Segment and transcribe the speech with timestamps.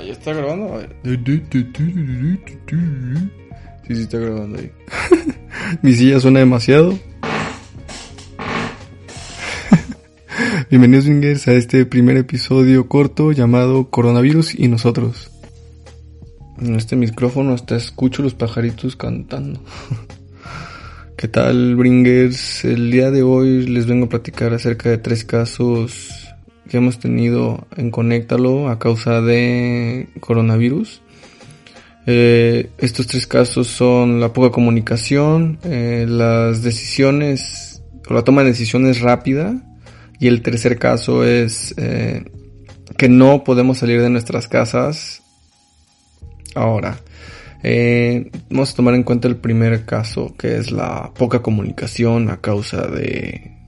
[0.00, 0.80] Ah, ya está grabando.
[1.04, 1.18] Sí,
[3.86, 4.70] sí está grabando ahí.
[5.82, 6.98] Mi silla suena demasiado.
[10.70, 15.30] Bienvenidos, Wingers, a este primer episodio corto llamado Coronavirus y nosotros.
[16.58, 19.60] En este micrófono hasta escucho los pajaritos cantando.
[21.18, 22.64] ¿Qué tal, Bringers?
[22.64, 26.19] El día de hoy les vengo a platicar acerca de tres casos
[26.70, 31.02] que hemos tenido en Conéctalo a causa de coronavirus.
[32.06, 38.50] Eh, estos tres casos son la poca comunicación, eh, las decisiones o la toma de
[38.50, 39.60] decisiones rápida
[40.20, 42.24] y el tercer caso es eh,
[42.96, 45.22] que no podemos salir de nuestras casas
[46.54, 47.00] ahora.
[48.48, 52.86] vamos a tomar en cuenta el primer caso que es la poca comunicación a causa
[52.86, 53.59] de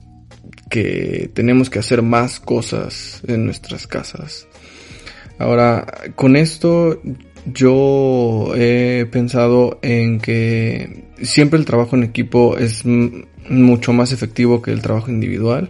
[0.73, 4.47] que tenemos que hacer más cosas en nuestras casas.
[5.37, 6.99] Ahora, con esto
[7.45, 14.71] yo he pensado en que siempre el trabajo en equipo es mucho más efectivo que
[14.71, 15.69] el trabajo individual.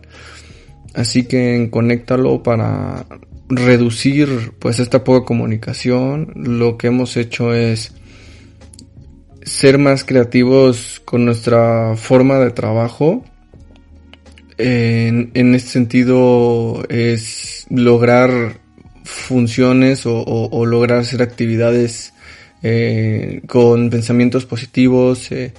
[0.93, 3.05] Así que conéctalo para
[3.49, 6.31] reducir pues esta poca comunicación.
[6.33, 7.91] Lo que hemos hecho es
[9.41, 13.25] ser más creativos con nuestra forma de trabajo
[14.57, 18.63] en, en este sentido es lograr
[19.03, 22.13] funciones o, lograr hacer actividades
[22.61, 25.53] eh, con pensamientos positivos eh,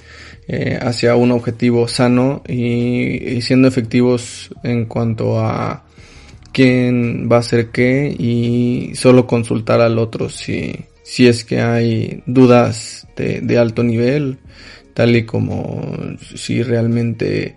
[0.47, 5.85] eh, hacia un objetivo sano y, siendo efectivos en cuanto a
[6.51, 10.73] quién va a hacer qué y solo consultar al otro si,
[11.03, 14.39] si es que hay dudas de alto nivel
[14.93, 15.95] tal y como
[16.35, 17.55] si realmente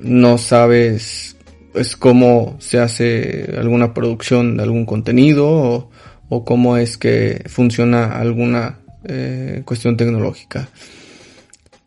[0.00, 1.36] no sabes
[1.72, 5.90] pues cómo se hace alguna producción de algún contenido
[6.28, 10.68] o, cómo es que funciona alguna eh, cuestión tecnológica.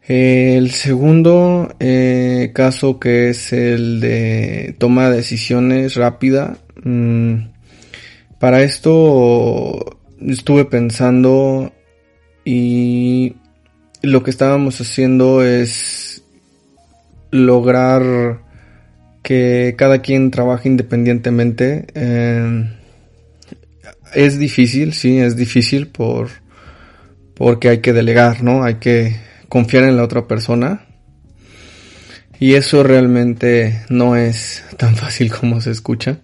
[0.07, 6.57] El segundo eh, caso que es el de toma de decisiones rápida.
[6.83, 7.49] Mm,
[8.39, 11.71] para esto estuve pensando
[12.43, 13.35] y
[14.01, 16.20] lo que estábamos haciendo es
[17.31, 18.41] lograr
[19.23, 21.87] que cada quien trabaje independientemente.
[21.93, 22.69] Eh,
[24.13, 26.29] es difícil, sí, es difícil por
[27.35, 28.63] porque hay que delegar, ¿no?
[28.63, 29.15] Hay que
[29.49, 30.85] confiar en la otra persona.
[32.39, 36.19] Y eso realmente no es tan fácil como se escucha.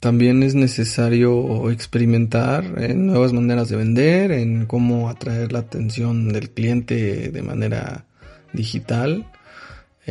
[0.00, 6.50] También es necesario experimentar en nuevas maneras de vender, en cómo atraer la atención del
[6.50, 8.06] cliente de manera
[8.52, 9.26] digital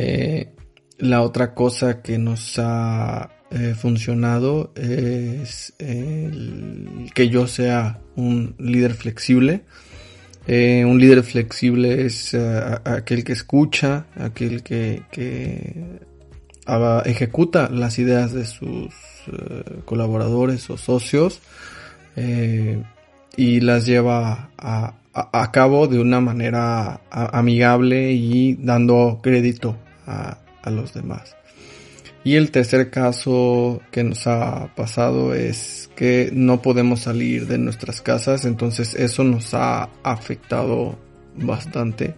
[0.00, 0.54] eh,
[0.98, 9.62] la otra cosa que nos ha eh, funcionado es que yo sea un líder flexible.
[10.46, 12.32] Eh, un líder flexible es
[12.84, 15.02] aquel que escucha, aquel que,
[17.04, 18.94] ejecuta las ideas de sus
[19.84, 21.40] colaboradores o socios
[23.36, 24.94] y las lleva a,
[25.52, 29.76] cabo de una manera amigable y dando crédito
[30.08, 30.38] a,
[30.70, 31.34] los demás.
[32.24, 38.02] Y el tercer caso que nos ha pasado es que no podemos salir de nuestras
[38.02, 40.98] casas, entonces eso nos ha afectado
[41.36, 42.14] bastante.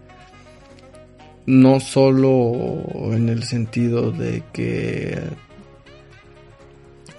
[1.46, 5.16] No solo en el sentido de que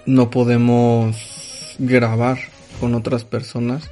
[0.05, 2.39] no podemos grabar
[2.81, 3.89] con otras personas,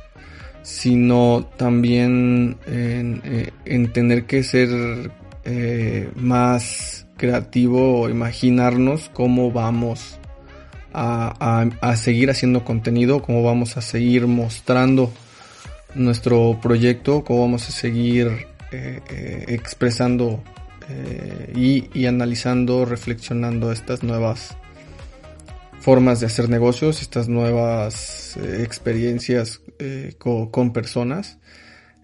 [0.61, 5.11] sino también en, eh, en tener que ser
[5.51, 10.19] eh, más creativo imaginarnos cómo vamos
[10.93, 15.11] a, seguir haciendo contenido, cómo vamos a seguir mostrando
[15.95, 20.43] nuestro proyecto, cómo vamos a seguir eh, eh, expresando
[21.55, 24.55] y, analizando, reflexionando estas nuevas
[25.79, 29.61] formas de hacer negocios, estas nuevas experiencias
[30.19, 31.39] con personas.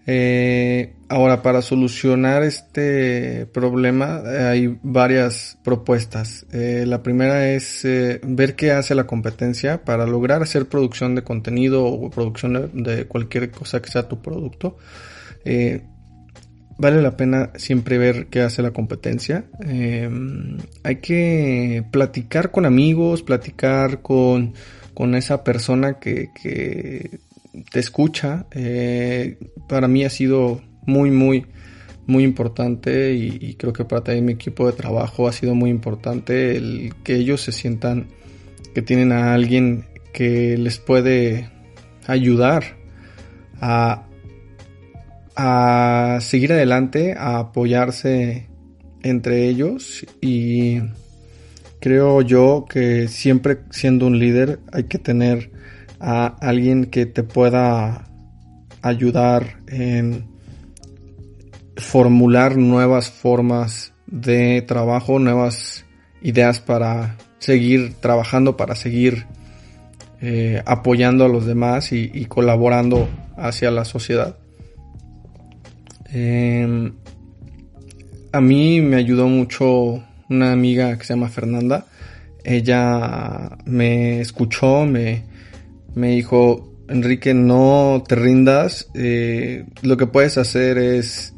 [0.08, 6.46] Eh, ahora, para solucionar este problema hay varias propuestas.
[6.52, 11.22] Eh, la primera es eh, ver qué hace la competencia para lograr hacer producción de
[11.22, 14.76] contenido o producción de, cualquier cosa que sea tu producto.
[16.78, 19.44] vale la pena siempre ver qué hace la competencia.
[20.84, 24.54] hay que platicar con amigos, platicar con,
[24.94, 27.25] con esa persona que, que
[27.70, 28.46] te escucha.
[28.52, 29.38] Eh,
[29.68, 31.46] para mí ha sido muy, muy,
[32.06, 36.56] muy importante y, creo que para también mi equipo de trabajo ha sido muy importante
[36.56, 38.08] el que ellos se sientan
[38.74, 41.50] que tienen a alguien que les puede
[42.06, 42.76] ayudar
[43.60, 44.06] a,
[45.34, 48.48] a seguir adelante, a apoyarse
[49.02, 50.80] entre ellos y
[51.80, 55.50] creo yo que siempre siendo un líder hay que tener
[56.08, 58.04] a alguien que te pueda
[58.80, 60.28] ayudar en
[61.76, 65.84] formular nuevas formas de trabajo, nuevas
[66.22, 69.26] ideas para seguir trabajando, para seguir
[70.20, 74.38] eh, apoyando a los demás y, colaborando hacia la sociedad.
[76.12, 76.92] Em,
[78.30, 81.84] a mí me ayudó mucho una amiga que se llama Fernanda.
[82.44, 85.24] Ella me escuchó, me,
[85.96, 88.88] me dijo, Enrique, no te rindas.
[88.94, 91.34] Eh, lo que puedes hacer es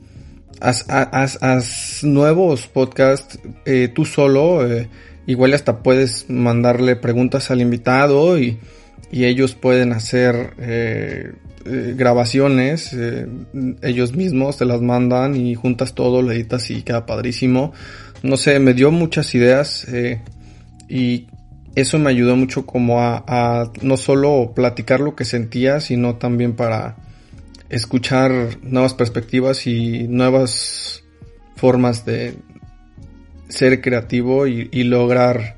[0.61, 4.67] haz, nuevos podcasts eh, tú solo.
[4.67, 4.89] Eh,
[5.27, 8.59] igual hasta puedes mandarle preguntas al invitado y,
[9.11, 11.33] ellos pueden hacer eh,
[11.65, 12.95] grabaciones.
[13.81, 17.73] ellos mismos te las mandan y juntas todo, lo editas y queda padrísimo.
[18.23, 19.87] No sé, me dio muchas ideas
[20.91, 21.27] y
[21.75, 26.97] eso me ayudó mucho como a no solo platicar lo que sentía, sino también para
[27.69, 31.03] escuchar nuevas perspectivas y nuevas
[31.57, 32.35] formas de
[33.49, 35.57] ser creativo y, lograr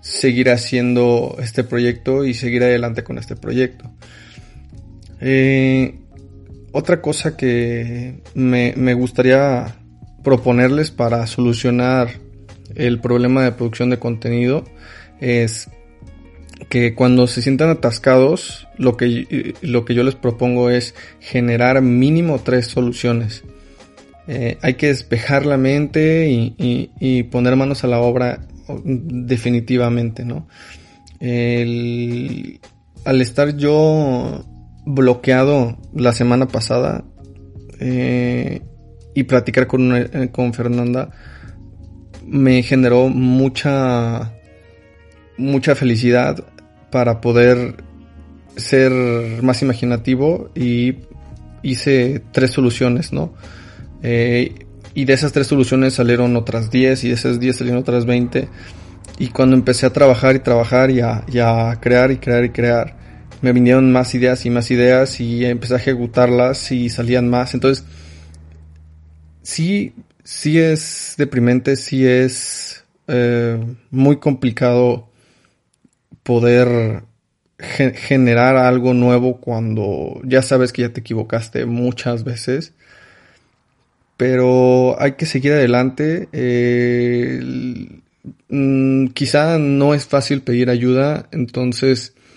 [0.00, 3.90] seguir haciendo este proyecto y seguir adelante con este proyecto.
[5.20, 5.98] Eh,
[6.72, 9.76] otra cosa que me, me, gustaría
[10.22, 12.10] proponerles para solucionar
[12.74, 14.64] el problema de producción de contenido
[15.20, 15.70] es
[16.68, 22.40] que cuando se sientan atascados, lo que, lo que yo les propongo es generar mínimo
[22.42, 23.44] tres soluciones.
[24.28, 28.46] Eh, hay que despejar la mente y, poner manos a la obra
[28.84, 30.48] definitivamente, ¿no?
[33.06, 34.44] al estar yo
[34.84, 37.04] bloqueado la semana pasada
[37.80, 38.62] eh,
[39.14, 41.10] y platicar con, eh, con Fernanda,
[42.26, 44.32] me generó mucha
[45.38, 46.44] mucha felicidad
[46.90, 47.76] para poder
[48.56, 48.92] ser
[49.42, 50.96] más imaginativo y
[51.62, 53.34] hice tres soluciones, ¿no?
[54.02, 54.54] Eh,
[54.94, 58.48] y de esas tres soluciones salieron otras 10 y de esas 10 salieron otras 20.
[59.18, 62.96] Y cuando empecé a trabajar y trabajar a, y a, crear y crear y crear,
[63.42, 67.52] me vinieron más ideas y más ideas y empecé a ejecutarlas y salían más.
[67.52, 67.84] Entonces,
[69.42, 69.92] sí,
[70.26, 75.08] sí es deprimente, sí es eh, muy complicado
[76.24, 77.04] poder
[77.58, 82.72] generar algo nuevo cuando ya sabes que ya te equivocaste muchas veces.
[84.16, 86.28] Pero hay que seguir adelante.
[88.48, 92.35] Mm, quizá no es fácil pedir ayuda, entonces eh,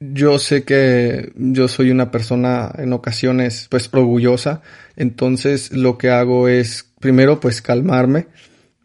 [0.00, 4.62] yo sé que yo soy una persona en ocasiones pues orgullosa,
[4.96, 8.26] entonces lo que hago es primero pues calmarme,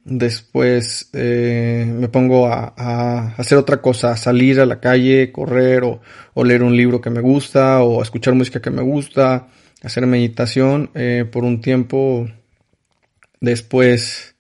[0.06, 6.00] Después eh, me pongo a, hacer otra cosa, salir a la calle, correr o,
[6.44, 9.48] leer un libro que me gusta o escuchar música que me gusta,
[9.82, 12.30] hacer meditación eh, por un tiempo.
[13.42, 14.36] Después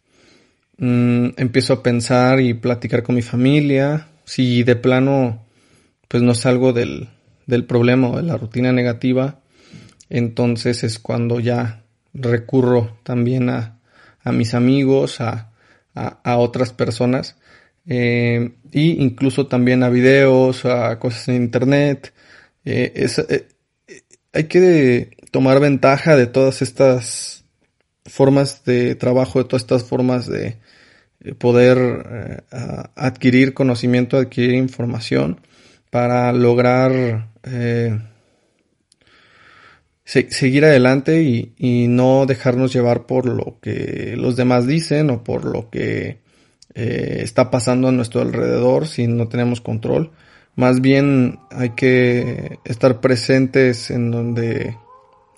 [0.78, 4.08] mm, empiezo a pensar y platicar con mi familia.
[4.24, 5.45] Si de plano
[6.08, 7.10] pues no salgo del,
[7.46, 9.40] del problema o de la rutina negativa,
[10.10, 13.80] entonces es cuando ya recurro también a,
[14.24, 15.52] a mis amigos, a,
[15.94, 17.38] a, otras personas.
[17.88, 22.14] Eh, y incluso también a videos, a cosas en internet.
[22.66, 23.48] Eh, eh,
[24.34, 27.46] hay que tomar ventaja de todas estas
[28.06, 30.58] formas de trabajo, de todas estas formas de
[31.40, 32.44] poder
[32.96, 35.40] adquirir conocimiento, adquirir información
[35.96, 37.30] para lograr
[40.04, 45.70] seguir adelante y, no dejarnos llevar por lo que los demás dicen o por lo
[45.70, 46.20] que
[46.74, 50.12] eh, está pasando a nuestro alrededor si no tenemos control.
[50.58, 54.76] Más bien hay que estar presentes en donde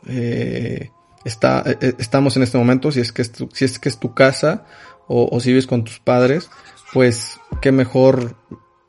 [0.07, 0.89] eh,
[1.23, 3.99] está, eh, estamos en este momento, si es que es tu, si es que es
[3.99, 4.65] tu casa
[5.07, 6.49] o, o si vives con tus padres,
[6.93, 8.35] pues qué mejor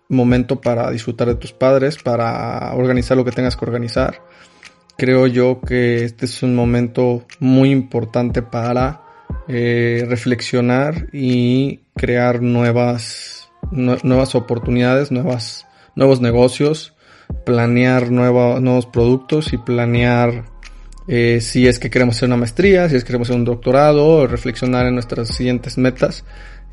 [0.08, 4.22] momento para disfrutar de tus padres, para organizar lo que tengas que organizar.
[4.96, 9.02] Creo yo que este es un momento muy importante para
[9.46, 16.94] eh, reflexionar y crear nuevas, nuevas oportunidades, nuevas, nuevos negocios,
[17.44, 20.46] planear nuevos productos y planear
[21.06, 24.26] eh, si es que queremos hacer una maestría, si es que queremos hacer un doctorado,
[24.26, 26.24] reflexionar en nuestras siguientes metas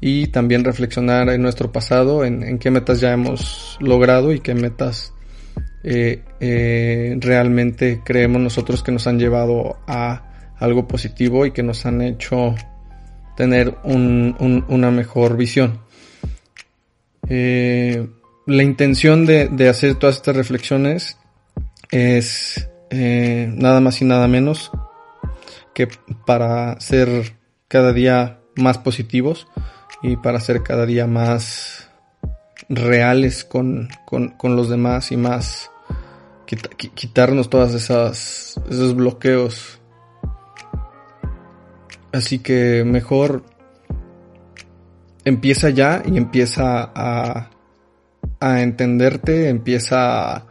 [0.02, 4.54] y también reflexionar en nuestro pasado, en, en qué metas ya hemos logrado y qué
[4.56, 5.16] metas
[5.88, 11.86] eh, eh, realmente creemos nosotros que nos han llevado a algo positivo y que nos
[11.86, 12.56] han hecho
[13.38, 15.82] tener una mejor visión.
[17.30, 18.08] Eh,
[18.48, 21.20] la intención de, hacer todas estas reflexiones
[21.92, 24.72] es nada más y nada menos
[25.76, 25.88] que
[26.26, 27.34] para ser
[27.68, 29.48] cada día más positivos
[30.12, 31.90] y para ser cada día más
[32.70, 35.70] reales con, con los demás y más
[36.46, 39.80] quitarnos todas esas esos bloqueos.
[42.12, 43.44] Así que mejor
[45.26, 47.50] empieza ya y empieza a,
[48.40, 50.46] a entenderte, empieza a,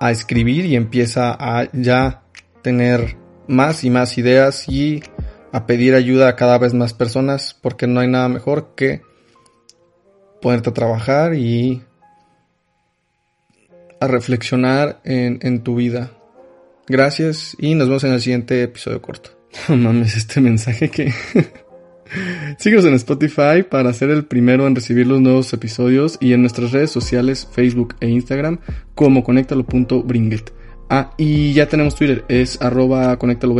[0.00, 2.22] a escribir y empieza a ya
[2.62, 3.16] tener
[3.48, 5.02] más y más ideas y
[5.52, 9.02] a pedir ayuda a cada vez más personas porque no hay nada mejor que
[10.40, 11.82] ponerte a trabajar y
[14.00, 16.12] a reflexionar en, tu vida.
[16.88, 19.30] Gracias y nos vemos en el siguiente episodio corto.
[19.68, 21.12] No mames, este mensaje que...
[22.58, 26.72] Síguenos en Spotify para ser el primero en recibir los nuevos episodios y en nuestras
[26.72, 28.58] redes sociales, Facebook e Instagram
[28.96, 30.52] como conéctalo.bringet.
[30.88, 33.54] Ah, y ya tenemos Twitter, es arroba conéctalo